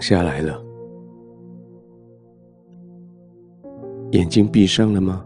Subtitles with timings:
[0.00, 0.60] 下来了，
[4.12, 5.24] 眼睛闭上了吗？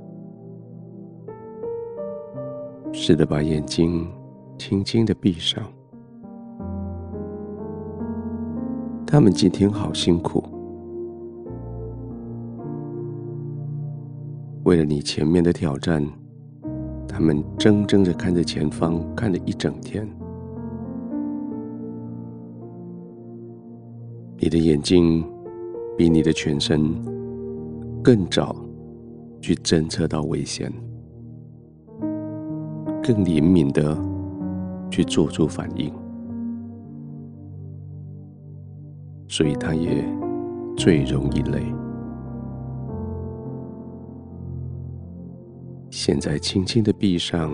[2.92, 4.06] 试着把眼睛
[4.58, 5.62] 轻轻的闭上。
[9.06, 10.42] 他们今天好辛苦，
[14.64, 16.04] 为了你前面的挑战，
[17.06, 20.08] 他们怔怔的看着前方，看了一整天。
[24.44, 25.24] 你的眼睛
[25.96, 26.94] 比你的全身
[28.02, 28.54] 更早
[29.40, 30.70] 去侦测到危险，
[33.02, 33.96] 更灵敏的
[34.90, 35.90] 去做出反应，
[39.28, 40.04] 所以他也
[40.76, 41.62] 最容易累。
[45.88, 47.50] 现在轻轻的闭上，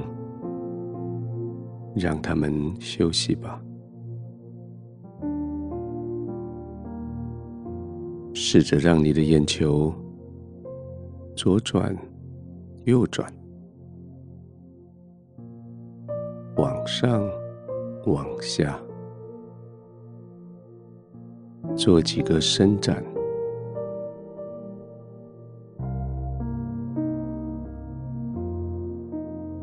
[1.94, 3.62] 让他们休息吧。
[8.42, 9.92] 试着让你的眼球
[11.36, 11.94] 左转、
[12.84, 13.30] 右转，
[16.56, 17.22] 往上、
[18.06, 18.80] 往下，
[21.76, 23.04] 做几个伸展，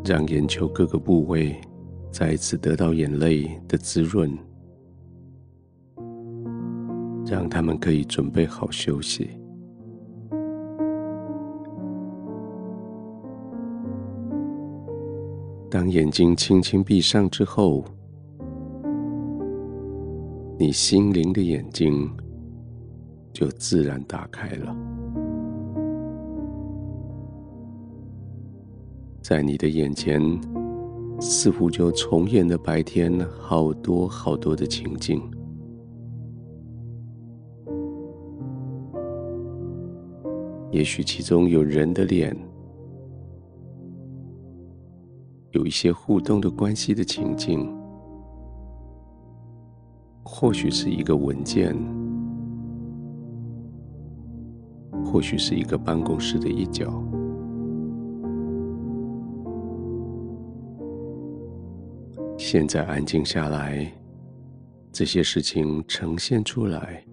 [0.06, 1.60] 让眼球各个部位
[2.12, 4.32] 再次得到眼泪的滋润。
[7.30, 9.30] 让他们可以准备好休息。
[15.70, 17.84] 当眼睛轻轻闭上之后，
[20.58, 22.10] 你心灵的眼睛
[23.34, 24.76] 就自然打开了。
[29.22, 30.22] 在你的眼前，
[31.20, 35.22] 似乎就重演了白天好多好多的情景。
[40.72, 42.36] 也许其中有人的脸，
[45.52, 47.74] 有一些互动的关系的情境，
[50.24, 51.76] 或许是一个文件，
[55.06, 57.02] 或许是一个办公室的一角。
[62.38, 63.92] 现在安静下来，
[64.92, 67.04] 这些事情呈现出来。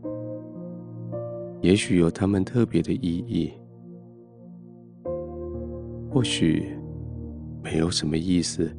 [1.64, 3.50] 也许有他们特别的意义，
[6.10, 6.76] 或许
[7.62, 8.70] 没有什么意思，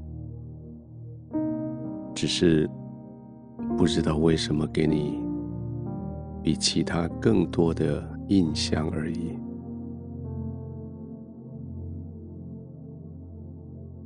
[2.13, 2.69] 只是
[3.75, 5.19] 不知道为什么给你
[6.43, 9.31] 比其他更多的印象而已。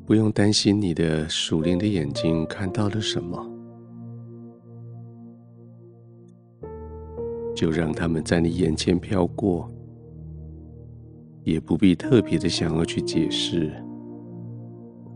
[0.05, 3.58] 不用担心你的属灵的眼睛看到了什么。
[7.59, 9.69] 就让他们在你眼前飘过，
[11.43, 13.69] 也不必特别的想要去解释，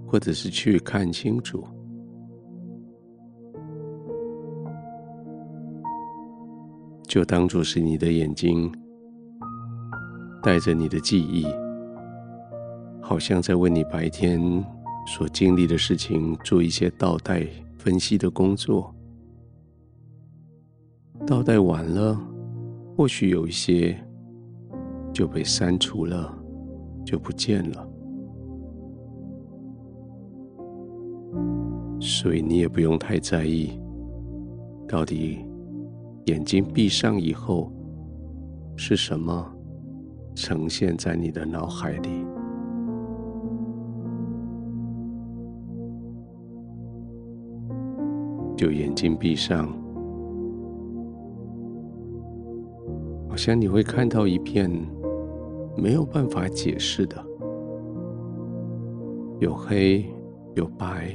[0.06, 1.64] 或者是去看清楚，
[7.04, 8.70] 就当作是你的眼睛
[10.44, 11.46] 带着你的记忆，
[13.02, 14.42] 好像在为你白天
[15.08, 18.94] 所经历的事情做一些倒带分析的工作，
[21.26, 22.32] 倒带完了。
[22.96, 23.98] 或许有一些
[25.12, 26.32] 就被删除了，
[27.04, 27.88] 就不见了，
[32.00, 33.80] 所以你也不用太在意，
[34.88, 35.40] 到底
[36.26, 37.72] 眼睛闭上以后
[38.76, 39.52] 是什么
[40.36, 42.26] 呈现在你的脑海里，
[48.56, 49.83] 就眼睛闭上。
[53.46, 54.72] 像你会看到一片
[55.76, 57.22] 没有办法解释的，
[59.40, 60.06] 有黑，
[60.56, 61.14] 有白，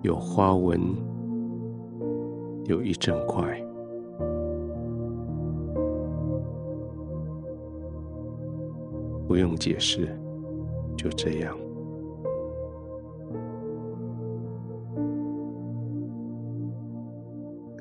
[0.00, 0.80] 有花纹，
[2.64, 3.62] 有一整块，
[9.28, 10.08] 不用解释，
[10.96, 11.54] 就这样。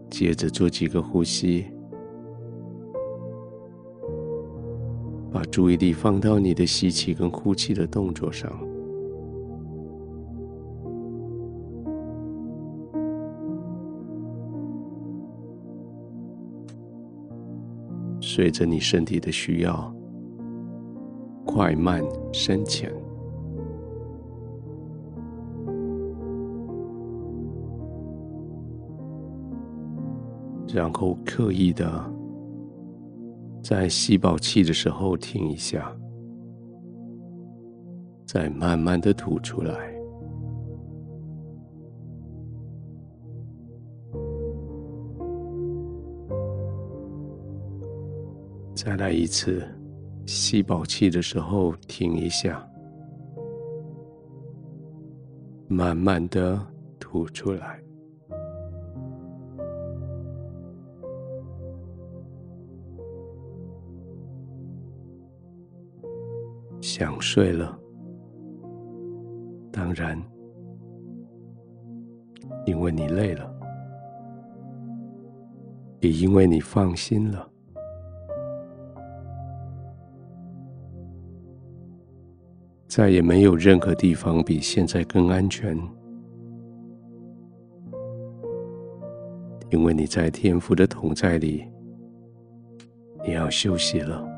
[0.09, 1.65] 接着做几个呼吸。
[5.51, 8.49] 注意力放到你的吸气跟呼气的动作上，
[18.21, 19.93] 随着你身体的需要，
[21.45, 22.01] 快慢
[22.31, 22.89] 深浅，
[30.73, 31.91] 然后刻意的
[33.61, 35.95] 在吸饱气的时候停一下，
[38.25, 39.91] 再慢慢的吐出来。
[48.73, 49.63] 再来一次，
[50.25, 52.67] 吸饱气的时候停一下，
[55.67, 56.59] 慢慢的
[56.99, 57.79] 吐出来。
[67.01, 67.75] 想睡了，
[69.71, 70.15] 当然，
[72.67, 73.51] 因为你累了，
[75.99, 77.49] 也因为你放心了。
[82.87, 85.75] 再也没有任何地方比现在更安全，
[89.71, 91.67] 因为你在天父的同在里，
[93.25, 94.30] 你要休息了。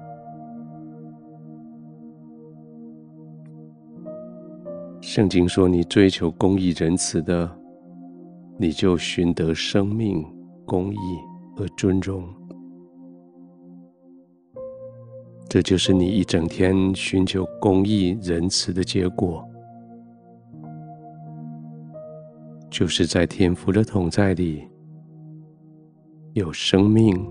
[5.16, 7.48] 圣经说：“你追求公义仁慈的，
[8.58, 10.26] 你就寻得生命、
[10.66, 10.98] 公义
[11.56, 12.28] 和尊荣。”
[15.48, 19.48] 这就是你一整天寻求公义仁慈的结果，
[22.72, 24.68] 就是在天父的同在里，
[26.34, 27.24] 有生命，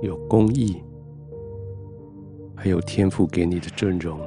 [0.00, 0.82] 有公义，
[2.56, 4.18] 还有天父给你的尊荣。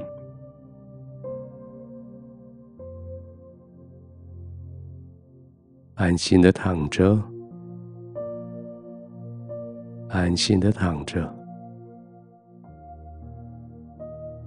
[5.96, 7.22] 安心的躺着，
[10.10, 11.32] 安心的躺着。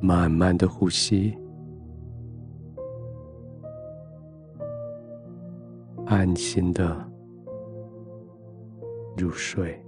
[0.00, 1.36] 慢慢的呼吸，
[6.06, 6.96] 安心的
[9.16, 9.83] 入睡。